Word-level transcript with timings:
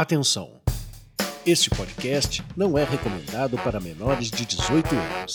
Atenção! 0.00 0.52
Este 1.44 1.68
podcast 1.70 2.44
não 2.56 2.78
é 2.78 2.84
recomendado 2.84 3.58
para 3.58 3.80
menores 3.80 4.30
de 4.30 4.46
18 4.46 4.94
anos. 4.94 5.34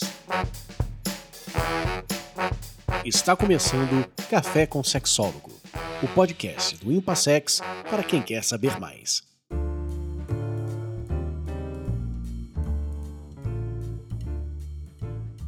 Está 3.04 3.36
começando 3.36 4.07
Café 4.29 4.65
com 4.65 4.81
Sexólogo, 4.81 5.52
o 6.02 6.07
podcast 6.07 6.78
do 6.78 6.94
Impassex 6.94 7.60
para 7.89 8.04
quem 8.04 8.21
quer 8.21 8.41
saber 8.41 8.79
mais. 8.79 9.21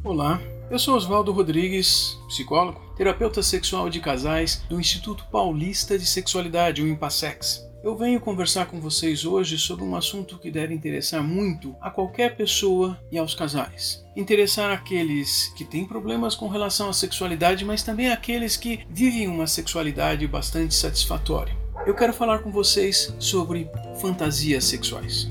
Olá, 0.04 0.42
eu 0.70 0.78
sou 0.78 0.94
Oswaldo 0.94 1.32
Rodrigues, 1.32 2.18
psicólogo, 2.28 2.82
terapeuta 2.94 3.42
sexual 3.42 3.88
de 3.88 3.98
casais 3.98 4.62
do 4.68 4.78
Instituto 4.78 5.24
Paulista 5.32 5.98
de 5.98 6.04
Sexualidade, 6.04 6.82
o 6.82 6.86
Impassex. 6.86 7.65
Eu 7.86 7.96
venho 7.96 8.20
conversar 8.20 8.66
com 8.66 8.80
vocês 8.80 9.24
hoje 9.24 9.56
sobre 9.56 9.84
um 9.84 9.94
assunto 9.94 10.40
que 10.40 10.50
deve 10.50 10.74
interessar 10.74 11.22
muito 11.22 11.76
a 11.80 11.88
qualquer 11.88 12.34
pessoa 12.34 13.00
e 13.12 13.16
aos 13.16 13.32
casais. 13.32 14.04
Interessar 14.16 14.72
aqueles 14.72 15.54
que 15.56 15.64
têm 15.64 15.86
problemas 15.86 16.34
com 16.34 16.48
relação 16.48 16.88
à 16.88 16.92
sexualidade, 16.92 17.64
mas 17.64 17.84
também 17.84 18.10
aqueles 18.10 18.56
que 18.56 18.84
vivem 18.90 19.28
uma 19.28 19.46
sexualidade 19.46 20.26
bastante 20.26 20.74
satisfatória. 20.74 21.56
Eu 21.86 21.94
quero 21.94 22.12
falar 22.12 22.40
com 22.40 22.50
vocês 22.50 23.14
sobre 23.20 23.70
fantasias 24.00 24.64
sexuais. 24.64 25.30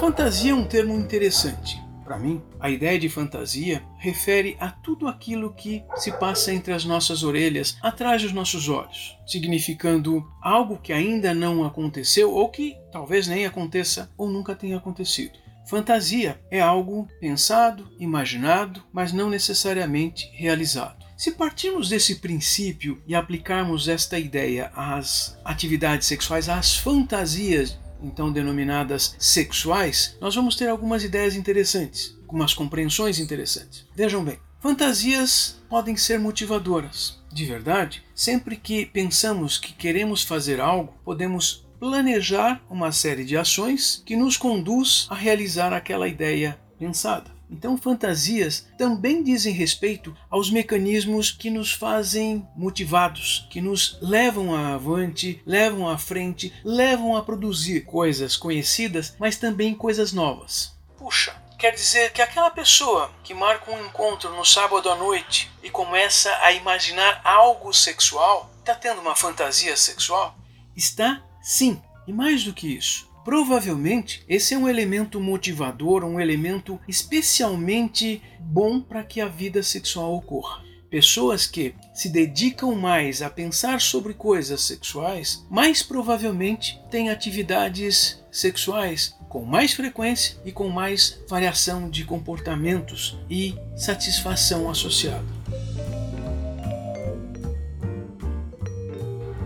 Fantasia 0.00 0.52
é 0.52 0.54
um 0.54 0.64
termo 0.64 0.94
interessante. 0.94 1.81
Para 2.04 2.18
mim, 2.18 2.42
a 2.58 2.68
ideia 2.68 2.98
de 2.98 3.08
fantasia 3.08 3.82
refere 3.98 4.56
a 4.58 4.68
tudo 4.68 5.06
aquilo 5.06 5.54
que 5.54 5.84
se 5.96 6.10
passa 6.12 6.52
entre 6.52 6.72
as 6.72 6.84
nossas 6.84 7.22
orelhas, 7.22 7.76
atrás 7.80 8.22
dos 8.22 8.32
nossos 8.32 8.68
olhos, 8.68 9.16
significando 9.26 10.26
algo 10.40 10.78
que 10.78 10.92
ainda 10.92 11.32
não 11.32 11.64
aconteceu 11.64 12.32
ou 12.32 12.48
que 12.48 12.76
talvez 12.90 13.28
nem 13.28 13.46
aconteça 13.46 14.10
ou 14.16 14.28
nunca 14.28 14.54
tenha 14.54 14.76
acontecido. 14.76 15.38
Fantasia 15.64 16.40
é 16.50 16.60
algo 16.60 17.08
pensado, 17.20 17.88
imaginado, 17.98 18.82
mas 18.92 19.12
não 19.12 19.30
necessariamente 19.30 20.28
realizado. 20.34 21.02
Se 21.16 21.30
partirmos 21.30 21.88
desse 21.88 22.16
princípio 22.16 23.00
e 23.06 23.14
aplicarmos 23.14 23.86
esta 23.86 24.18
ideia 24.18 24.72
às 24.74 25.38
atividades 25.44 26.08
sexuais, 26.08 26.48
às 26.48 26.76
fantasias 26.76 27.78
então 28.02 28.32
denominadas 28.32 29.14
sexuais, 29.18 30.16
nós 30.20 30.34
vamos 30.34 30.56
ter 30.56 30.68
algumas 30.68 31.04
ideias 31.04 31.34
interessantes, 31.34 32.16
algumas 32.22 32.54
compreensões 32.54 33.18
interessantes. 33.18 33.86
Vejam 33.94 34.24
bem, 34.24 34.38
fantasias 34.60 35.60
podem 35.68 35.96
ser 35.96 36.18
motivadoras. 36.18 37.20
De 37.32 37.44
verdade, 37.44 38.02
sempre 38.14 38.56
que 38.56 38.86
pensamos 38.86 39.58
que 39.58 39.72
queremos 39.72 40.22
fazer 40.22 40.60
algo, 40.60 40.94
podemos 41.04 41.64
planejar 41.80 42.62
uma 42.70 42.92
série 42.92 43.24
de 43.24 43.36
ações 43.36 44.02
que 44.06 44.14
nos 44.14 44.36
conduz 44.36 45.06
a 45.10 45.14
realizar 45.14 45.72
aquela 45.72 46.06
ideia 46.06 46.56
pensada. 46.78 47.30
Então, 47.52 47.76
fantasias 47.76 48.66
também 48.78 49.22
dizem 49.22 49.52
respeito 49.52 50.16
aos 50.30 50.50
mecanismos 50.50 51.30
que 51.30 51.50
nos 51.50 51.70
fazem 51.70 52.48
motivados, 52.56 53.46
que 53.50 53.60
nos 53.60 53.98
levam 54.00 54.54
avante, 54.54 55.42
levam 55.46 55.86
à 55.86 55.98
frente, 55.98 56.52
levam 56.64 57.14
a 57.14 57.22
produzir 57.22 57.82
coisas 57.82 58.36
conhecidas, 58.36 59.14
mas 59.18 59.36
também 59.36 59.74
coisas 59.74 60.14
novas. 60.14 60.74
Puxa, 60.96 61.36
quer 61.58 61.72
dizer 61.72 62.10
que 62.12 62.22
aquela 62.22 62.50
pessoa 62.50 63.12
que 63.22 63.34
marca 63.34 63.70
um 63.70 63.86
encontro 63.86 64.34
no 64.34 64.46
sábado 64.46 64.90
à 64.90 64.96
noite 64.96 65.50
e 65.62 65.68
começa 65.68 66.34
a 66.42 66.52
imaginar 66.52 67.20
algo 67.22 67.70
sexual, 67.74 68.50
está 68.60 68.74
tendo 68.74 69.02
uma 69.02 69.14
fantasia 69.14 69.76
sexual? 69.76 70.34
Está 70.74 71.22
sim. 71.42 71.80
E 72.06 72.12
mais 72.12 72.42
do 72.44 72.54
que 72.54 72.66
isso, 72.66 73.11
Provavelmente 73.24 74.24
esse 74.28 74.54
é 74.54 74.58
um 74.58 74.68
elemento 74.68 75.20
motivador, 75.20 76.04
um 76.04 76.20
elemento 76.20 76.78
especialmente 76.88 78.20
bom 78.40 78.80
para 78.80 79.04
que 79.04 79.20
a 79.20 79.28
vida 79.28 79.62
sexual 79.62 80.14
ocorra. 80.14 80.62
Pessoas 80.90 81.46
que 81.46 81.74
se 81.94 82.10
dedicam 82.10 82.74
mais 82.74 83.22
a 83.22 83.30
pensar 83.30 83.80
sobre 83.80 84.12
coisas 84.12 84.60
sexuais, 84.62 85.46
mais 85.50 85.82
provavelmente 85.82 86.78
têm 86.90 87.08
atividades 87.08 88.22
sexuais 88.30 89.16
com 89.26 89.42
mais 89.42 89.72
frequência 89.72 90.36
e 90.44 90.52
com 90.52 90.68
mais 90.68 91.18
variação 91.26 91.88
de 91.88 92.04
comportamentos 92.04 93.16
e 93.30 93.54
satisfação 93.74 94.68
associada. 94.68 95.41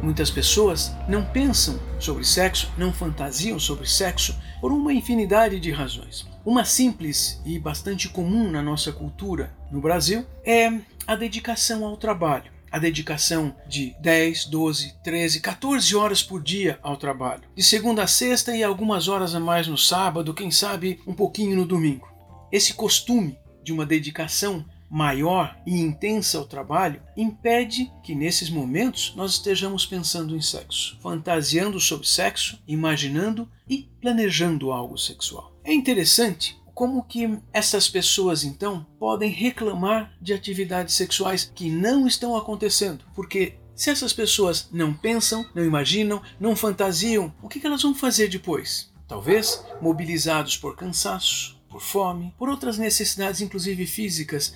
Muitas 0.07 0.31
pessoas 0.31 0.95
não 1.09 1.25
pensam 1.25 1.81
sobre 1.99 2.25
sexo, 2.25 2.71
não 2.79 2.93
fantasiam 2.93 3.59
sobre 3.59 3.89
sexo 3.89 4.39
por 4.61 4.71
uma 4.71 4.93
infinidade 4.93 5.59
de 5.59 5.73
razões. 5.73 6.25
Uma 6.45 6.65
simples 6.65 7.43
e 7.45 7.59
bastante 7.59 8.09
comum 8.09 8.49
na 8.49 8.63
nossa 8.63 8.93
cultura 8.93 9.53
no 9.69 9.81
Brasil 9.81 10.25
é 10.45 10.71
a 11.09 11.17
dedicação 11.17 11.85
ao 11.85 11.97
trabalho. 11.97 12.53
A 12.71 12.79
dedicação 12.79 13.53
de 13.67 13.97
10, 13.99 14.45
12, 14.45 14.95
13, 15.03 15.41
14 15.41 15.97
horas 15.97 16.23
por 16.23 16.41
dia 16.41 16.79
ao 16.85 16.97
trabalho. 16.97 17.43
De 17.57 17.63
segunda 17.65 18.05
a 18.05 18.07
sexta 18.07 18.57
e 18.57 18.63
algumas 18.63 19.09
horas 19.09 19.35
a 19.35 19.41
mais 19.41 19.67
no 19.67 19.77
sábado, 19.77 20.33
quem 20.33 20.53
sabe 20.53 21.01
um 21.05 21.15
pouquinho 21.15 21.57
no 21.57 21.67
domingo. 21.67 22.07
Esse 22.53 22.75
costume 22.75 23.37
de 23.61 23.73
uma 23.73 23.85
dedicação 23.85 24.65
maior 24.97 25.55
e 25.67 25.79
intensa 25.79 26.39
ao 26.39 26.47
trabalho 26.47 27.03
impede 27.15 27.93
que 28.03 28.15
nesses 28.15 28.49
momentos 28.49 29.13
nós 29.15 29.33
estejamos 29.33 29.85
pensando 29.85 30.35
em 30.35 30.41
sexo, 30.41 30.97
fantasiando 31.03 31.79
sobre 31.79 32.09
sexo, 32.09 32.59
imaginando 32.67 33.47
e 33.69 33.91
planejando 34.01 34.73
algo 34.73 34.97
sexual. 34.97 35.55
É 35.63 35.71
interessante 35.71 36.59
como 36.73 37.05
que 37.05 37.39
essas 37.53 37.91
pessoas 37.91 38.43
então 38.43 38.87
podem 38.99 39.31
reclamar 39.31 40.17
de 40.19 40.33
atividades 40.33 40.95
sexuais 40.95 41.53
que 41.55 41.69
não 41.69 42.07
estão 42.07 42.35
acontecendo, 42.35 43.05
porque 43.15 43.59
se 43.75 43.91
essas 43.91 44.15
pessoas 44.15 44.71
não 44.73 44.95
pensam, 44.95 45.45
não 45.55 45.63
imaginam, 45.63 46.23
não 46.41 46.57
fantasiam, 46.57 47.35
o 47.43 47.51
que 47.51 47.67
elas 47.67 47.83
vão 47.83 47.95
fazer 47.95 48.29
depois? 48.29 48.91
Talvez 49.07 49.63
mobilizados 49.79 50.57
por 50.57 50.75
cansaço, 50.75 51.57
por 51.69 51.83
fome, 51.83 52.35
por 52.39 52.49
outras 52.49 52.79
necessidades, 52.79 53.43
inclusive 53.43 53.85
físicas, 53.87 54.55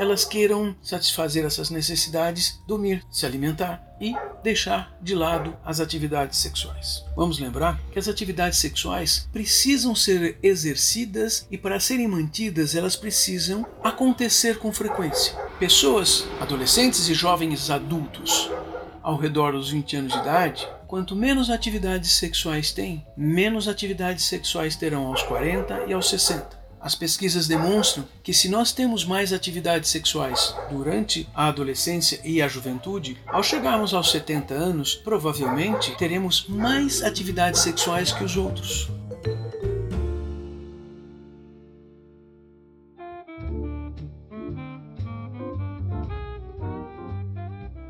elas 0.00 0.24
queiram 0.24 0.74
satisfazer 0.80 1.44
essas 1.44 1.68
necessidades, 1.68 2.58
dormir, 2.66 3.04
se 3.10 3.26
alimentar 3.26 3.86
e 4.00 4.14
deixar 4.42 4.96
de 5.02 5.14
lado 5.14 5.54
as 5.62 5.78
atividades 5.78 6.38
sexuais. 6.38 7.04
Vamos 7.14 7.38
lembrar 7.38 7.78
que 7.92 7.98
as 7.98 8.08
atividades 8.08 8.58
sexuais 8.58 9.28
precisam 9.30 9.94
ser 9.94 10.38
exercidas 10.42 11.46
e 11.50 11.58
para 11.58 11.78
serem 11.78 12.08
mantidas 12.08 12.74
elas 12.74 12.96
precisam 12.96 13.66
acontecer 13.84 14.56
com 14.58 14.72
frequência. 14.72 15.34
Pessoas, 15.58 16.26
adolescentes 16.40 17.06
e 17.10 17.12
jovens 17.12 17.68
adultos 17.68 18.50
ao 19.02 19.18
redor 19.18 19.52
dos 19.52 19.68
20 19.68 19.96
anos 19.96 20.12
de 20.14 20.18
idade, 20.18 20.66
quanto 20.86 21.14
menos 21.14 21.50
atividades 21.50 22.12
sexuais 22.12 22.72
têm, 22.72 23.06
menos 23.14 23.68
atividades 23.68 24.24
sexuais 24.24 24.76
terão 24.76 25.08
aos 25.08 25.22
40 25.24 25.84
e 25.88 25.92
aos 25.92 26.08
60. 26.08 26.59
As 26.80 26.94
pesquisas 26.94 27.46
demonstram 27.46 28.08
que 28.22 28.32
se 28.32 28.48
nós 28.48 28.72
temos 28.72 29.04
mais 29.04 29.34
atividades 29.34 29.90
sexuais 29.90 30.54
durante 30.70 31.28
a 31.34 31.48
adolescência 31.48 32.18
e 32.24 32.40
a 32.40 32.48
juventude, 32.48 33.18
ao 33.26 33.42
chegarmos 33.42 33.92
aos 33.92 34.10
70 34.10 34.54
anos, 34.54 34.94
provavelmente 34.94 35.94
teremos 35.98 36.46
mais 36.48 37.02
atividades 37.02 37.60
sexuais 37.60 38.12
que 38.12 38.24
os 38.24 38.34
outros. 38.34 38.88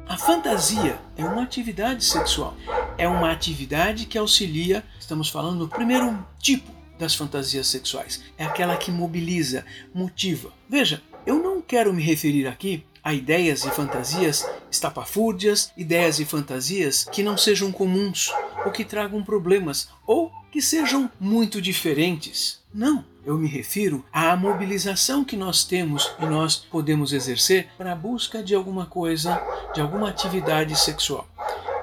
A 0.09 0.17
fantasia 0.17 0.99
é 1.17 1.25
uma 1.25 1.45
atividade 1.45 2.05
sexual. 2.05 2.57
É 2.99 3.07
uma 3.07 3.31
atividade 3.31 4.07
que 4.07 4.19
auxilia, 4.19 4.85
estamos 4.99 5.29
falando 5.29 5.61
do 5.61 5.69
primeiro 5.69 6.27
tipo 6.41 6.80
das 7.01 7.15
fantasias 7.15 7.67
sexuais. 7.67 8.23
É 8.39 8.45
aquela 8.45 8.77
que 8.77 8.93
mobiliza, 8.93 9.65
motiva. 9.93 10.53
Veja, 10.69 11.03
eu 11.27 11.43
não 11.43 11.61
quero 11.61 11.93
me 11.93 12.03
referir 12.03 12.47
aqui 12.47 12.85
a 13.03 13.15
ideias 13.15 13.65
e 13.65 13.71
fantasias 13.71 14.47
estapafúrdias, 14.71 15.73
ideias 15.77 16.21
e 16.21 16.25
fantasias 16.25 17.05
que 17.05 17.23
não 17.23 17.37
sejam 17.37 17.73
comuns, 17.73 18.31
ou 18.65 18.71
que 18.71 18.85
tragam 18.85 19.25
problemas, 19.25 19.89
ou 20.07 20.31
que 20.53 20.61
sejam 20.61 21.11
muito 21.19 21.63
diferentes. 21.63 22.61
Não, 22.73 23.05
eu 23.25 23.39
me 23.39 23.49
refiro 23.49 24.05
à 24.13 24.37
mobilização 24.37 25.25
que 25.25 25.37
nós 25.37 25.65
temos 25.65 26.13
e 26.21 26.27
nós 26.27 26.57
podemos 26.57 27.13
exercer 27.13 27.69
para 27.79 27.93
a 27.93 27.97
busca 27.97 28.43
de 28.43 28.55
alguma 28.55 28.87
coisa, 28.87 29.41
de 29.75 29.81
alguma 29.81 30.09
atividade 30.09 30.79
sexual. 30.79 31.27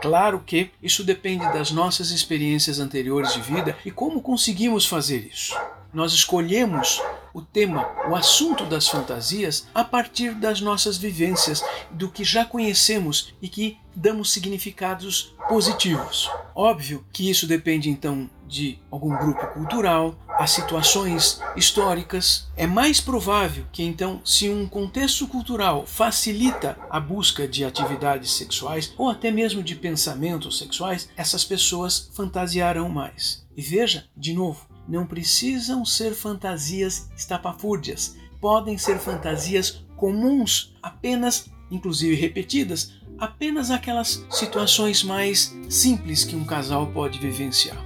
Claro 0.01 0.41
que 0.45 0.71
isso 0.81 1.03
depende 1.03 1.45
das 1.53 1.71
nossas 1.71 2.11
experiências 2.11 2.79
anteriores 2.79 3.33
de 3.33 3.41
vida 3.41 3.77
e 3.85 3.91
como 3.91 4.21
conseguimos 4.21 4.85
fazer 4.85 5.29
isso. 5.31 5.55
Nós 5.93 6.13
escolhemos 6.13 7.01
o 7.37 7.41
tema, 7.43 7.87
o 8.09 8.15
assunto 8.15 8.65
das 8.65 8.87
fantasias 8.87 9.67
a 9.71 9.83
partir 9.83 10.33
das 10.33 10.59
nossas 10.59 10.97
vivências, 10.97 11.63
do 11.91 12.09
que 12.09 12.23
já 12.23 12.43
conhecemos 12.43 13.31
e 13.39 13.47
que 13.47 13.77
damos 13.95 14.31
significados 14.31 15.35
positivos. 15.47 16.31
Óbvio 16.55 17.05
que 17.13 17.29
isso 17.29 17.45
depende 17.45 17.91
então 17.91 18.27
de 18.47 18.79
algum 18.89 19.15
grupo 19.15 19.45
cultural, 19.53 20.15
as 20.29 20.49
situações 20.49 21.39
históricas. 21.55 22.47
É 22.55 22.65
mais 22.65 22.99
provável 22.99 23.65
que 23.71 23.83
então, 23.83 24.19
se 24.25 24.49
um 24.49 24.67
contexto 24.67 25.27
cultural 25.27 25.85
facilita 25.85 26.75
a 26.89 26.99
busca 26.99 27.47
de 27.47 27.63
atividades 27.63 28.31
sexuais 28.31 28.95
ou 28.97 29.11
até 29.11 29.29
mesmo 29.29 29.61
de 29.61 29.75
pensamentos 29.75 30.57
sexuais, 30.57 31.07
essas 31.15 31.43
pessoas 31.43 32.09
fantasiarão 32.15 32.89
mais. 32.89 33.45
E 33.55 33.61
veja, 33.61 34.05
de 34.15 34.33
novo, 34.33 34.67
não 34.87 35.05
precisam 35.05 35.83
ser 35.83 36.13
fantasias 36.13 37.09
estapafúrdias, 37.15 38.15
podem 38.39 38.77
ser 38.77 38.99
fantasias 38.99 39.83
comuns, 39.95 40.75
apenas, 40.81 41.49
inclusive 41.69 42.15
repetidas, 42.15 42.93
apenas 43.17 43.71
aquelas 43.71 44.25
situações 44.29 45.03
mais 45.03 45.55
simples 45.69 46.23
que 46.23 46.35
um 46.35 46.45
casal 46.45 46.87
pode 46.87 47.19
vivenciar. 47.19 47.77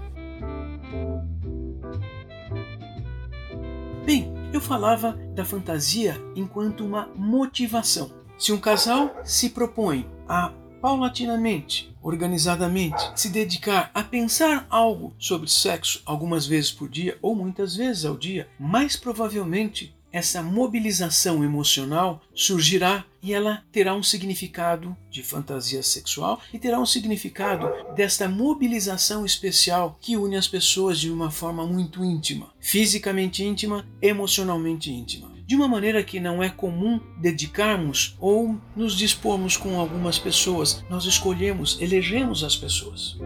Bem, 4.06 4.34
eu 4.52 4.60
falava 4.60 5.14
da 5.34 5.46
fantasia 5.46 6.22
enquanto 6.36 6.86
uma 6.86 7.08
motivação. 7.16 8.12
Se 8.38 8.52
um 8.52 8.58
casal 8.58 9.16
se 9.24 9.50
propõe 9.50 10.06
a 10.28 10.52
paulatinamente, 10.82 11.96
organizadamente, 12.02 13.12
se 13.16 13.30
dedicar 13.30 13.92
a 13.94 14.04
pensar 14.04 14.66
algo 14.70 15.14
sobre 15.20 15.50
sexo 15.50 16.02
algumas 16.06 16.48
vezes 16.48 16.72
por 16.72 16.90
dia 16.90 17.18
ou 17.22 17.36
muitas 17.36 17.76
vezes 17.76 18.04
ao 18.04 18.18
dia, 18.18 18.50
mais 18.60 18.96
provavelmente 18.96 19.96
essa 20.12 20.44
mobilização 20.44 21.44
emocional 21.44 22.22
surgirá 22.34 23.06
e 23.24 23.34
ela 23.34 23.64
terá 23.72 23.96
um 23.96 24.04
significado 24.04 24.96
de 25.10 25.24
fantasia 25.24 25.82
sexual 25.84 26.42
e 26.52 26.60
terá 26.60 26.80
um 26.80 26.86
significado 26.86 27.70
desta 27.96 28.28
mobilização 28.28 29.26
especial 29.26 29.98
que 30.02 30.18
une 30.18 30.36
as 30.36 30.48
pessoas 30.48 31.00
de 31.00 31.10
uma 31.10 31.32
forma 31.32 31.66
muito 31.66 32.04
íntima, 32.04 32.52
fisicamente 32.60 33.44
íntima, 33.44 33.86
emocionalmente 34.02 34.92
íntima. 34.92 35.31
De 35.52 35.56
uma 35.58 35.68
maneira 35.68 36.02
que 36.02 36.18
não 36.18 36.42
é 36.42 36.50
comum 36.50 36.98
dedicarmos 37.18 38.16
ou 38.22 38.58
nos 38.74 38.98
dispormos 38.98 39.58
com 39.58 39.78
algumas 39.78 40.18
pessoas, 40.18 40.82
nós 40.90 41.04
escolhemos, 41.04 41.78
elegemos 41.82 42.42
as 42.42 42.56
pessoas. 42.56 43.18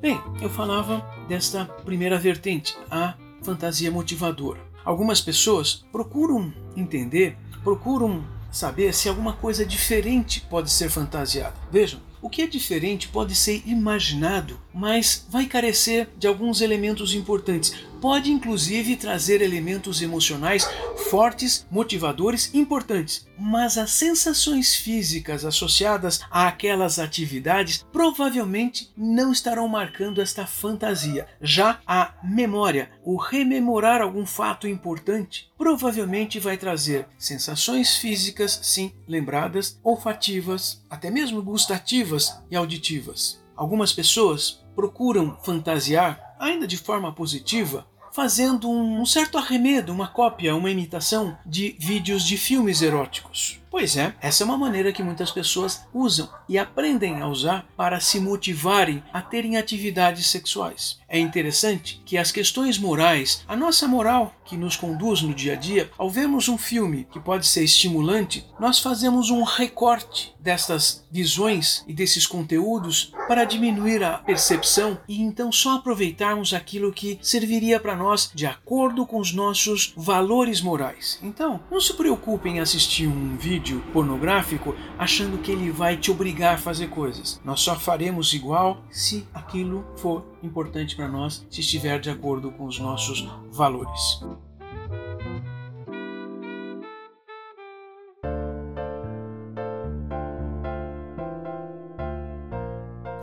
Bem, 0.00 0.20
eu 0.40 0.50
falava 0.50 1.08
desta 1.28 1.66
primeira 1.84 2.18
vertente, 2.18 2.76
a 2.90 3.14
fantasia 3.42 3.92
motivadora. 3.92 4.58
Algumas 4.84 5.20
pessoas 5.20 5.84
procuram 5.92 6.52
entender, 6.76 7.36
procuram 7.62 8.24
saber 8.50 8.92
se 8.92 9.08
alguma 9.08 9.34
coisa 9.34 9.64
diferente 9.64 10.40
pode 10.50 10.68
ser 10.68 10.90
fantasiada. 10.90 11.54
Vejam, 11.70 12.00
o 12.20 12.28
que 12.28 12.42
é 12.42 12.46
diferente 12.48 13.06
pode 13.06 13.36
ser 13.36 13.62
imaginado, 13.64 14.58
mas 14.74 15.26
vai 15.30 15.46
carecer 15.46 16.08
de 16.18 16.26
alguns 16.26 16.60
elementos 16.60 17.14
importantes. 17.14 17.91
Pode 18.02 18.32
inclusive 18.32 18.96
trazer 18.96 19.40
elementos 19.40 20.02
emocionais 20.02 20.68
fortes, 21.08 21.64
motivadores, 21.70 22.52
importantes. 22.52 23.28
Mas 23.38 23.78
as 23.78 23.92
sensações 23.92 24.74
físicas 24.74 25.44
associadas 25.44 26.20
àquelas 26.28 26.98
atividades 26.98 27.86
provavelmente 27.92 28.90
não 28.96 29.30
estarão 29.30 29.68
marcando 29.68 30.20
esta 30.20 30.44
fantasia. 30.44 31.28
Já 31.40 31.78
a 31.86 32.12
memória, 32.24 32.90
o 33.04 33.16
rememorar 33.16 34.02
algum 34.02 34.26
fato 34.26 34.66
importante, 34.66 35.48
provavelmente 35.56 36.40
vai 36.40 36.56
trazer 36.56 37.06
sensações 37.16 37.98
físicas, 37.98 38.58
sim, 38.64 38.92
lembradas, 39.06 39.78
olfativas, 39.84 40.82
até 40.90 41.08
mesmo 41.08 41.40
gustativas 41.40 42.36
e 42.50 42.56
auditivas. 42.56 43.40
Algumas 43.54 43.92
pessoas 43.92 44.60
procuram 44.74 45.38
fantasiar, 45.44 46.34
ainda 46.40 46.66
de 46.66 46.76
forma 46.76 47.14
positiva, 47.14 47.86
fazendo 48.12 48.70
um 48.70 49.04
certo 49.06 49.38
arremedo, 49.38 49.92
uma 49.92 50.06
cópia, 50.06 50.54
uma 50.54 50.70
imitação 50.70 51.36
de 51.44 51.74
vídeos 51.78 52.24
de 52.24 52.36
filmes 52.36 52.82
eróticos. 52.82 53.61
Pois 53.72 53.96
é, 53.96 54.14
essa 54.20 54.44
é 54.44 54.46
uma 54.46 54.58
maneira 54.58 54.92
que 54.92 55.02
muitas 55.02 55.30
pessoas 55.30 55.86
usam 55.94 56.28
e 56.46 56.58
aprendem 56.58 57.22
a 57.22 57.26
usar 57.26 57.66
para 57.74 58.00
se 58.00 58.20
motivarem 58.20 59.02
a 59.14 59.22
terem 59.22 59.56
atividades 59.56 60.26
sexuais. 60.26 60.98
É 61.08 61.18
interessante 61.18 62.02
que 62.04 62.18
as 62.18 62.30
questões 62.30 62.78
morais, 62.78 63.42
a 63.48 63.56
nossa 63.56 63.88
moral 63.88 64.34
que 64.44 64.58
nos 64.58 64.76
conduz 64.76 65.22
no 65.22 65.32
dia 65.32 65.54
a 65.54 65.56
dia, 65.56 65.90
ao 65.96 66.10
vermos 66.10 66.48
um 66.48 66.58
filme 66.58 67.06
que 67.10 67.18
pode 67.18 67.46
ser 67.46 67.64
estimulante, 67.64 68.46
nós 68.60 68.78
fazemos 68.78 69.30
um 69.30 69.42
recorte 69.42 70.34
destas 70.38 71.06
visões 71.10 71.82
e 71.86 71.94
desses 71.94 72.26
conteúdos 72.26 73.12
para 73.26 73.44
diminuir 73.44 74.02
a 74.02 74.18
percepção 74.18 74.98
e 75.08 75.22
então 75.22 75.50
só 75.50 75.76
aproveitarmos 75.76 76.52
aquilo 76.52 76.92
que 76.92 77.18
serviria 77.22 77.80
para 77.80 77.96
nós 77.96 78.30
de 78.34 78.44
acordo 78.44 79.06
com 79.06 79.18
os 79.18 79.32
nossos 79.32 79.94
valores 79.96 80.60
morais. 80.60 81.18
Então, 81.22 81.60
não 81.70 81.80
se 81.80 81.94
preocupem 81.94 82.56
em 82.56 82.60
assistir 82.60 83.06
um 83.06 83.36
vídeo 83.36 83.61
vídeo 83.62 83.80
pornográfico 83.92 84.74
achando 84.98 85.38
que 85.38 85.52
ele 85.52 85.70
vai 85.70 85.96
te 85.96 86.10
obrigar 86.10 86.56
a 86.56 86.58
fazer 86.58 86.88
coisas. 86.88 87.40
Nós 87.44 87.60
só 87.60 87.76
faremos 87.76 88.34
igual 88.34 88.82
se 88.90 89.26
aquilo 89.32 89.86
for 89.96 90.24
importante 90.42 90.96
para 90.96 91.08
nós, 91.08 91.46
se 91.48 91.60
estiver 91.60 92.00
de 92.00 92.10
acordo 92.10 92.50
com 92.50 92.66
os 92.66 92.80
nossos 92.80 93.24
valores. 93.52 94.20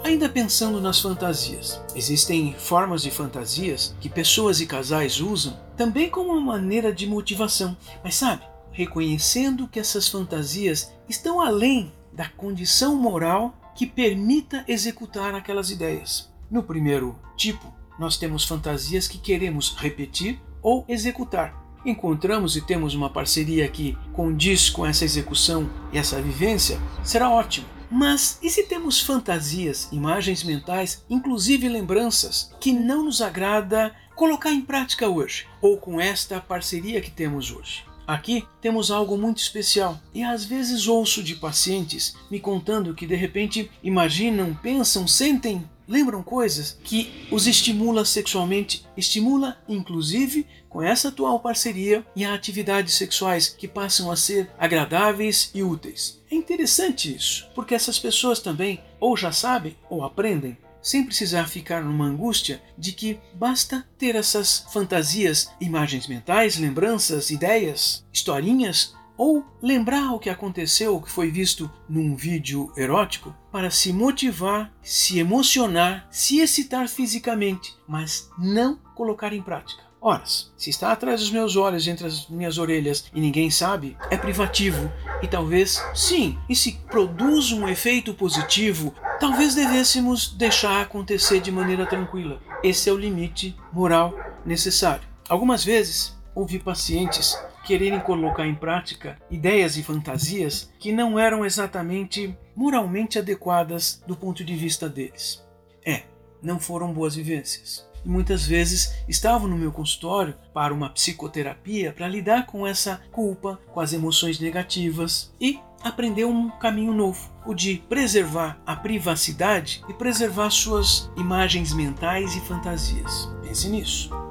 Ainda 0.06 0.28
pensando 0.30 0.82
nas 0.82 1.00
fantasias, 1.00 1.80
existem 1.94 2.54
formas 2.54 3.04
de 3.04 3.12
fantasias 3.12 3.94
que 4.00 4.10
pessoas 4.10 4.60
e 4.60 4.66
casais 4.66 5.20
usam 5.20 5.60
também 5.78 6.10
como 6.10 6.32
uma 6.32 6.42
maneira 6.42 6.92
de 6.92 7.06
motivação. 7.06 7.78
Mas 8.04 8.16
sabe, 8.16 8.44
reconhecendo 8.72 9.68
que 9.68 9.80
essas 9.80 10.08
fantasias 10.08 10.94
estão 11.08 11.42
além 11.42 11.92
da 12.14 12.28
condição 12.28 12.96
moral 12.96 13.56
que 13.76 13.86
permita 13.86 14.64
executar 14.68 15.34
aquelas 15.34 15.70
ideias. 15.70 16.32
No 16.50 16.64
primeiro 16.64 17.18
tipo, 17.38 17.74
nós 17.98 18.18
temos 18.18 18.44
fantasias 18.46 19.08
que 19.08 19.18
queremos 19.18 19.76
repetir 19.78 20.42
ou 20.62 20.86
executar. 20.88 21.54
Encontramos 21.86 22.58
e 22.58 22.62
temos 22.62 22.94
uma 22.94 23.10
parceria 23.10 23.68
que 23.68 23.98
condiz 24.14 24.70
com 24.70 24.86
essa 24.86 25.06
execução 25.06 25.70
e 25.94 25.98
essa 25.98 26.22
vivência, 26.22 26.80
será 27.04 27.30
ótimo. 27.30 27.68
Mas 27.90 28.38
e 28.44 28.50
se 28.50 28.64
temos 28.64 29.02
fantasias, 29.02 29.90
imagens 29.92 30.44
mentais, 30.44 31.04
inclusive 31.10 31.68
lembranças, 31.68 32.54
que 32.60 32.72
não 32.72 33.06
nos 33.06 33.22
agrada 33.22 33.96
colocar 34.16 34.52
em 34.52 34.62
prática 34.62 35.08
hoje, 35.08 35.48
ou 35.62 35.78
com 35.78 36.00
esta 36.00 36.40
parceria 36.40 37.02
que 37.02 37.10
temos 37.10 37.52
hoje? 37.52 37.89
Aqui 38.10 38.44
temos 38.60 38.90
algo 38.90 39.16
muito 39.16 39.38
especial 39.38 40.02
e 40.16 40.24
às 40.24 40.44
vezes 40.44 40.88
ouço 40.88 41.22
de 41.22 41.36
pacientes 41.36 42.16
me 42.32 42.40
contando 42.40 42.96
que 42.96 43.06
de 43.06 43.14
repente 43.14 43.70
imaginam, 43.84 44.52
pensam, 44.56 45.08
sentem, 45.08 45.64
lembram 45.88 46.24
coisas 46.24 46.76
que 46.84 47.28
os 47.30 47.46
estimula 47.46 48.04
sexualmente, 48.04 48.84
estimula 48.98 49.60
inclusive 49.70 50.48
com 50.68 50.82
essa 50.82 51.10
atual 51.10 51.40
parceria 51.40 52.04
e 52.16 52.26
atividades 52.26 52.96
sexuais 52.96 53.48
que 53.48 53.68
passam 53.68 54.10
a 54.10 54.16
ser 54.16 54.50
agradáveis 54.58 55.52
e 55.54 55.62
úteis. 55.62 56.20
É 56.32 56.36
interessante 56.36 57.16
isso, 57.16 57.48
porque 57.54 57.76
essas 57.76 58.00
pessoas 58.00 58.40
também 58.40 58.82
ou 59.00 59.16
já 59.16 59.32
sabem 59.32 59.78
ou 59.88 60.04
aprendem 60.04 60.58
sem 60.82 61.04
precisar 61.04 61.48
ficar 61.48 61.84
numa 61.84 62.06
angústia 62.06 62.62
de 62.78 62.92
que 62.92 63.20
basta 63.34 63.88
ter 63.98 64.16
essas 64.16 64.66
fantasias, 64.72 65.52
imagens 65.60 66.08
mentais, 66.08 66.58
lembranças, 66.58 67.30
ideias, 67.30 68.06
historinhas, 68.14 68.94
ou 69.18 69.44
lembrar 69.62 70.14
o 70.14 70.20
que 70.20 70.30
aconteceu, 70.30 70.96
o 70.96 71.02
que 71.02 71.12
foi 71.12 71.30
visto 71.30 71.70
num 71.90 72.16
vídeo 72.16 72.72
erótico, 72.78 73.36
para 73.52 73.70
se 73.70 73.92
motivar, 73.92 74.72
se 74.82 75.20
emocionar, 75.20 76.08
se 76.10 76.40
excitar 76.40 76.88
fisicamente, 76.88 77.76
mas 77.86 78.30
não 78.38 78.78
colocar 78.96 79.34
em 79.34 79.42
prática. 79.42 79.90
Ora, 80.02 80.24
se 80.26 80.70
está 80.70 80.94
atrás 80.94 81.20
dos 81.20 81.30
meus 81.30 81.58
olhos, 81.58 81.86
entre 81.86 82.08
as 82.08 82.30
minhas 82.30 82.58
orelhas 82.58 83.12
e 83.14 83.20
ninguém 83.20 83.52
sabe, 83.52 83.98
é 84.10 84.16
privativo. 84.16 84.90
E 85.22 85.28
talvez, 85.28 85.84
sim, 85.94 86.38
e 86.48 86.56
se 86.56 86.80
produz 86.90 87.52
um 87.52 87.68
efeito 87.68 88.14
positivo, 88.14 88.96
talvez 89.20 89.54
devêssemos 89.54 90.30
deixar 90.30 90.82
acontecer 90.82 91.42
de 91.42 91.52
maneira 91.52 91.86
tranquila. 91.86 92.42
Esse 92.64 92.90
é 92.90 92.94
o 92.94 92.98
limite 92.98 93.56
moral 93.74 94.14
necessário. 94.46 95.08
Algumas 95.28 95.64
vezes 95.64 96.18
ouvi 96.34 96.58
pacientes 96.58 97.38
quererem 97.66 98.00
colocar 98.00 98.48
em 98.48 98.56
prática 98.56 99.18
ideias 99.30 99.78
e 99.78 99.84
fantasias 99.84 100.72
que 100.80 100.92
não 100.92 101.20
eram 101.20 101.46
exatamente 101.46 102.36
moralmente 102.56 103.20
adequadas 103.20 104.02
do 104.08 104.16
ponto 104.16 104.44
de 104.44 104.56
vista 104.56 104.90
deles. 104.90 105.46
É, 105.86 106.04
não 106.42 106.60
foram 106.60 106.94
boas 106.94 107.16
vivências. 107.16 107.88
e 108.04 108.10
muitas 108.10 108.46
vezes 108.46 108.96
estavam 109.08 109.48
no 109.48 109.58
meu 109.58 109.72
consultório 109.74 110.34
para 110.54 110.74
uma 110.74 110.90
psicoterapia 110.90 111.92
para 111.92 112.08
lidar 112.08 112.46
com 112.46 112.66
essa 112.66 113.02
culpa, 113.12 113.60
com 113.74 113.82
as 113.82 113.92
emoções 113.92 114.40
negativas 114.40 115.34
e 115.40 115.60
aprender 115.84 116.26
um 116.26 116.50
caminho 116.50 116.94
novo, 116.94 117.32
o 117.46 117.54
de 117.54 117.82
preservar 117.90 118.58
a 118.66 118.76
privacidade 118.76 119.84
e 119.88 119.94
preservar 119.94 120.50
suas 120.50 121.12
imagens 121.18 121.74
mentais 121.74 122.36
e 122.36 122.42
fantasias. 122.42 123.30
Pense 123.42 123.70
nisso. 123.70 124.29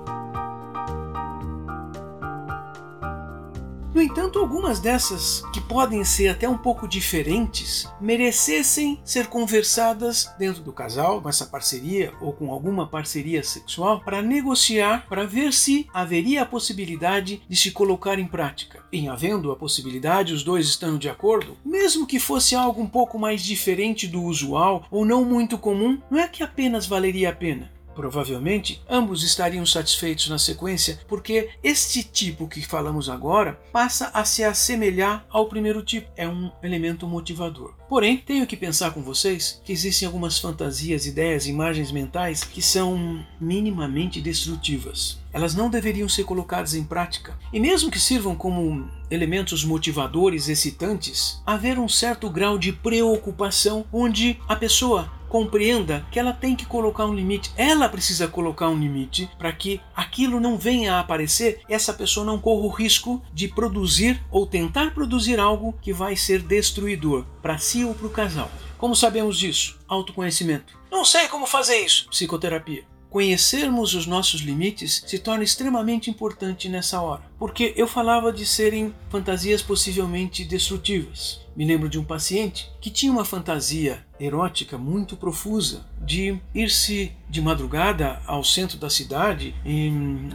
No 3.94 4.02
entanto, 4.02 4.38
algumas 4.38 4.80
dessas, 4.80 5.42
que 5.52 5.62
podem 5.62 6.04
ser 6.04 6.28
até 6.28 6.46
um 6.46 6.58
pouco 6.58 6.86
diferentes, 6.86 7.88
merecessem 7.98 9.00
ser 9.02 9.28
conversadas 9.28 10.30
dentro 10.38 10.62
do 10.62 10.74
casal, 10.74 11.22
com 11.22 11.28
essa 11.28 11.46
parceria 11.46 12.12
ou 12.20 12.32
com 12.32 12.52
alguma 12.52 12.86
parceria 12.86 13.42
sexual, 13.42 14.00
para 14.00 14.20
negociar, 14.20 15.06
para 15.08 15.24
ver 15.24 15.54
se 15.54 15.88
haveria 15.92 16.42
a 16.42 16.46
possibilidade 16.46 17.42
de 17.48 17.56
se 17.56 17.70
colocar 17.70 18.18
em 18.18 18.26
prática. 18.26 18.84
Em 18.92 19.08
havendo 19.08 19.50
a 19.50 19.56
possibilidade, 19.56 20.34
os 20.34 20.44
dois 20.44 20.66
estando 20.66 20.98
de 20.98 21.08
acordo, 21.08 21.56
mesmo 21.64 22.06
que 22.06 22.20
fosse 22.20 22.54
algo 22.54 22.82
um 22.82 22.86
pouco 22.86 23.18
mais 23.18 23.42
diferente 23.42 24.06
do 24.06 24.22
usual 24.22 24.84
ou 24.90 25.04
não 25.04 25.24
muito 25.24 25.56
comum, 25.56 25.98
não 26.10 26.18
é 26.18 26.28
que 26.28 26.42
apenas 26.42 26.86
valeria 26.86 27.30
a 27.30 27.34
pena 27.34 27.77
Provavelmente, 27.98 28.80
ambos 28.88 29.24
estariam 29.24 29.66
satisfeitos 29.66 30.28
na 30.28 30.38
sequência, 30.38 31.00
porque 31.08 31.48
este 31.64 32.04
tipo 32.04 32.46
que 32.46 32.64
falamos 32.64 33.08
agora 33.08 33.60
passa 33.72 34.12
a 34.14 34.24
se 34.24 34.44
assemelhar 34.44 35.26
ao 35.28 35.48
primeiro 35.48 35.82
tipo, 35.82 36.08
é 36.16 36.28
um 36.28 36.48
elemento 36.62 37.08
motivador. 37.08 37.74
Porém, 37.88 38.18
tenho 38.18 38.46
que 38.46 38.56
pensar 38.56 38.92
com 38.92 39.02
vocês 39.02 39.60
que 39.64 39.72
existem 39.72 40.06
algumas 40.06 40.38
fantasias, 40.38 41.06
ideias, 41.06 41.48
imagens 41.48 41.90
mentais 41.90 42.44
que 42.44 42.62
são 42.62 43.26
minimamente 43.40 44.20
destrutivas. 44.20 45.18
Elas 45.32 45.56
não 45.56 45.68
deveriam 45.68 46.08
ser 46.08 46.22
colocadas 46.22 46.74
em 46.74 46.84
prática. 46.84 47.36
E 47.52 47.58
mesmo 47.58 47.90
que 47.90 47.98
sirvam 47.98 48.36
como 48.36 48.88
elementos 49.10 49.64
motivadores 49.64 50.48
excitantes, 50.48 51.42
haver 51.44 51.80
um 51.80 51.88
certo 51.88 52.30
grau 52.30 52.58
de 52.58 52.72
preocupação 52.72 53.84
onde 53.92 54.38
a 54.46 54.54
pessoa 54.54 55.17
compreenda 55.28 56.06
que 56.10 56.18
ela 56.18 56.32
tem 56.32 56.56
que 56.56 56.66
colocar 56.66 57.06
um 57.06 57.14
limite, 57.14 57.52
ela 57.56 57.88
precisa 57.88 58.28
colocar 58.28 58.68
um 58.68 58.78
limite 58.78 59.30
para 59.38 59.52
que 59.52 59.80
aquilo 59.94 60.40
não 60.40 60.56
venha 60.56 60.94
a 60.94 61.00
aparecer, 61.00 61.60
essa 61.68 61.92
pessoa 61.92 62.24
não 62.24 62.38
corra 62.38 62.66
o 62.66 62.70
risco 62.70 63.22
de 63.32 63.48
produzir 63.48 64.22
ou 64.30 64.46
tentar 64.46 64.94
produzir 64.94 65.38
algo 65.38 65.74
que 65.80 65.92
vai 65.92 66.16
ser 66.16 66.42
destruidor 66.42 67.24
para 67.42 67.58
si 67.58 67.84
ou 67.84 67.94
para 67.94 68.06
o 68.06 68.10
casal. 68.10 68.50
Como 68.76 68.94
sabemos 68.94 69.38
disso? 69.38 69.78
Autoconhecimento. 69.88 70.78
Não 70.90 71.04
sei 71.04 71.28
como 71.28 71.46
fazer 71.46 71.78
isso. 71.78 72.08
Psicoterapia. 72.08 72.84
Conhecermos 73.10 73.94
os 73.94 74.06
nossos 74.06 74.42
limites 74.42 75.02
se 75.06 75.18
torna 75.18 75.42
extremamente 75.42 76.10
importante 76.10 76.68
nessa 76.68 77.00
hora, 77.00 77.22
porque 77.38 77.72
eu 77.74 77.86
falava 77.86 78.30
de 78.30 78.44
serem 78.44 78.94
fantasias 79.08 79.62
possivelmente 79.62 80.44
destrutivas. 80.44 81.40
Me 81.56 81.64
lembro 81.64 81.88
de 81.88 81.98
um 81.98 82.04
paciente 82.04 82.70
que 82.80 82.90
tinha 82.90 83.10
uma 83.10 83.24
fantasia 83.24 84.04
erótica 84.20 84.76
muito 84.76 85.16
profusa 85.16 85.86
de 86.00 86.38
ir-se 86.54 87.12
de 87.28 87.40
madrugada 87.40 88.20
ao 88.26 88.44
centro 88.44 88.76
da 88.76 88.90
cidade 88.90 89.54
e 89.64 89.86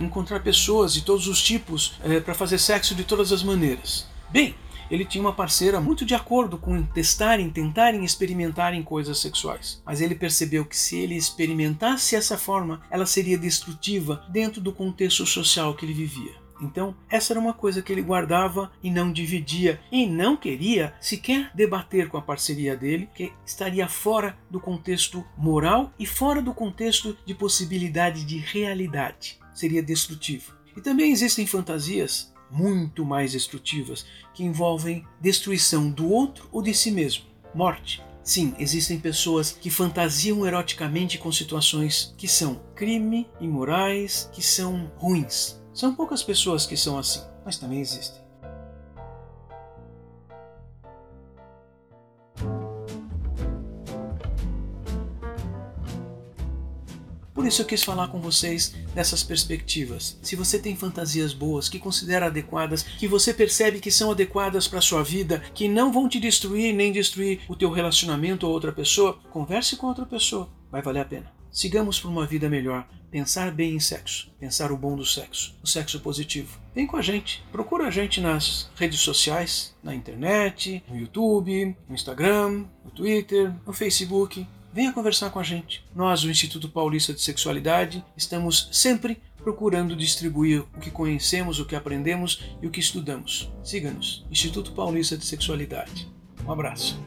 encontrar 0.01 0.41
pessoas 0.41 0.93
de 0.93 1.01
todos 1.01 1.27
os 1.27 1.41
tipos 1.41 1.93
é, 2.03 2.19
para 2.19 2.33
fazer 2.33 2.57
sexo 2.57 2.95
de 2.95 3.03
todas 3.03 3.31
as 3.31 3.43
maneiras. 3.43 4.07
Bem, 4.31 4.55
ele 4.93 5.05
tinha 5.05 5.23
uma 5.23 5.33
parceira 5.33 5.81
muito 5.81 6.05
de 6.05 6.13
acordo 6.13 6.55
com 6.55 6.83
testarem, 6.83 7.49
tentarem 7.49 8.05
experimentarem 8.05 8.83
coisas 8.83 9.17
sexuais. 9.17 9.81
Mas 9.83 10.01
ele 10.01 10.13
percebeu 10.13 10.63
que 10.63 10.77
se 10.77 10.99
ele 10.99 11.15
experimentasse 11.15 12.15
essa 12.15 12.37
forma, 12.37 12.79
ela 12.91 13.07
seria 13.07 13.35
destrutiva 13.35 14.23
dentro 14.29 14.61
do 14.61 14.71
contexto 14.71 15.25
social 15.25 15.73
que 15.73 15.83
ele 15.83 15.95
vivia. 15.95 16.35
Então, 16.61 16.95
essa 17.09 17.33
era 17.33 17.39
uma 17.39 17.55
coisa 17.55 17.81
que 17.81 17.91
ele 17.91 18.03
guardava 18.03 18.71
e 18.83 18.91
não 18.91 19.11
dividia 19.11 19.81
e 19.91 20.05
não 20.05 20.37
queria 20.37 20.93
sequer 21.01 21.49
debater 21.55 22.07
com 22.07 22.17
a 22.17 22.21
parceria 22.21 22.77
dele, 22.77 23.09
que 23.15 23.33
estaria 23.43 23.87
fora 23.87 24.37
do 24.47 24.59
contexto 24.59 25.25
moral 25.35 25.91
e 25.97 26.05
fora 26.05 26.39
do 26.39 26.53
contexto 26.53 27.17
de 27.25 27.33
possibilidade 27.33 28.23
de 28.23 28.37
realidade. 28.37 29.39
Seria 29.55 29.81
destrutivo. 29.81 30.53
E 30.77 30.81
também 30.81 31.11
existem 31.11 31.47
fantasias 31.47 32.32
muito 32.53 33.03
mais 33.03 33.31
destrutivas, 33.33 34.05
que 34.33 34.43
envolvem 34.43 35.05
destruição 35.19 35.89
do 35.89 36.09
outro 36.09 36.47
ou 36.51 36.61
de 36.61 36.73
si 36.73 36.91
mesmo, 36.91 37.25
morte. 37.53 38.01
Sim, 38.23 38.55
existem 38.57 38.97
pessoas 38.99 39.51
que 39.51 39.69
fantasiam 39.69 40.45
eroticamente 40.45 41.17
com 41.17 41.29
situações 41.31 42.13
que 42.17 42.27
são 42.27 42.61
crime, 42.73 43.27
imorais, 43.41 44.29
que 44.31 44.41
são 44.41 44.89
ruins. 44.95 45.61
São 45.73 45.93
poucas 45.93 46.23
pessoas 46.23 46.65
que 46.65 46.77
são 46.77 46.97
assim, 46.97 47.21
mas 47.43 47.57
também 47.57 47.81
existem. 47.81 48.22
Por 57.43 57.49
isso 57.49 57.61
eu 57.61 57.65
quis 57.65 57.83
falar 57.83 58.07
com 58.07 58.21
vocês 58.21 58.73
dessas 58.95 59.21
perspectivas. 59.21 60.17
Se 60.21 60.33
você 60.33 60.57
tem 60.57 60.77
fantasias 60.77 61.33
boas, 61.33 61.67
que 61.67 61.77
considera 61.77 62.27
adequadas, 62.27 62.83
que 62.83 63.05
você 63.05 63.33
percebe 63.33 63.81
que 63.81 63.91
são 63.91 64.11
adequadas 64.11 64.65
para 64.65 64.79
sua 64.79 65.03
vida, 65.03 65.43
que 65.53 65.67
não 65.67 65.91
vão 65.91 66.07
te 66.07 66.21
destruir 66.21 66.73
nem 66.73 66.93
destruir 66.93 67.41
o 67.49 67.55
teu 67.57 67.69
relacionamento 67.69 68.47
ou 68.47 68.53
outra 68.53 68.71
pessoa, 68.71 69.19
converse 69.29 69.75
com 69.75 69.87
outra 69.87 70.05
pessoa, 70.05 70.49
vai 70.71 70.81
valer 70.81 71.01
a 71.01 71.05
pena. 71.05 71.33
Sigamos 71.51 71.99
por 71.99 72.07
uma 72.07 72.25
vida 72.25 72.49
melhor. 72.49 72.87
Pensar 73.11 73.51
bem 73.51 73.75
em 73.75 73.79
sexo, 73.79 74.31
pensar 74.39 74.71
o 74.71 74.77
bom 74.77 74.95
do 74.95 75.05
sexo, 75.05 75.53
o 75.61 75.67
sexo 75.67 75.99
positivo. 75.99 76.57
Vem 76.73 76.87
com 76.87 76.95
a 76.95 77.01
gente, 77.01 77.43
procura 77.51 77.87
a 77.87 77.91
gente 77.91 78.21
nas 78.21 78.71
redes 78.77 79.01
sociais, 79.01 79.75
na 79.83 79.93
internet, 79.93 80.81
no 80.87 80.97
YouTube, 80.97 81.75
no 81.89 81.93
Instagram, 81.93 82.63
no 82.85 82.89
Twitter, 82.89 83.53
no 83.67 83.73
Facebook 83.73 84.47
venha 84.73 84.91
conversar 84.91 85.29
com 85.29 85.39
a 85.39 85.43
gente. 85.43 85.85
Nós, 85.95 86.23
o 86.23 86.29
Instituto 86.29 86.67
Paulista 86.67 87.13
de 87.13 87.21
Sexualidade, 87.21 88.03
estamos 88.17 88.67
sempre 88.71 89.21
procurando 89.37 89.95
distribuir 89.95 90.63
o 90.75 90.79
que 90.79 90.89
conhecemos, 90.89 91.59
o 91.59 91.65
que 91.65 91.75
aprendemos 91.75 92.41
e 92.61 92.67
o 92.67 92.71
que 92.71 92.79
estudamos. 92.79 93.51
Siga-nos, 93.63 94.25
Instituto 94.31 94.71
Paulista 94.71 95.15
de 95.15 95.25
Sexualidade. 95.25 96.11
Um 96.45 96.51
abraço. 96.51 96.99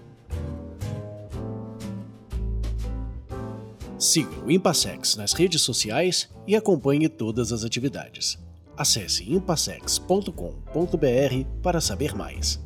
Siga 3.99 4.39
o 4.45 4.51
Impassex 4.51 5.17
nas 5.17 5.33
redes 5.33 5.63
sociais 5.63 6.29
e 6.47 6.55
acompanhe 6.55 7.09
todas 7.09 7.51
as 7.53 7.65
atividades. 7.65 8.39
Acesse 8.77 9.33
impassex.com.br 9.33 10.31
para 11.63 11.81
saber 11.81 12.15
mais. 12.15 12.66